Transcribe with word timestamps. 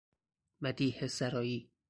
مدیحه 0.61 1.07
سرائی 1.07 1.69